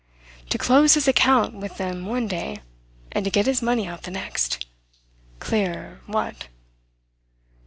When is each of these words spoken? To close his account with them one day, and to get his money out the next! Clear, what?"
To 0.49 0.57
close 0.57 0.95
his 0.95 1.07
account 1.07 1.53
with 1.53 1.77
them 1.77 2.07
one 2.07 2.27
day, 2.27 2.63
and 3.11 3.23
to 3.23 3.29
get 3.29 3.45
his 3.45 3.61
money 3.61 3.85
out 3.85 4.01
the 4.01 4.09
next! 4.09 4.65
Clear, 5.39 6.01
what?" 6.07 6.47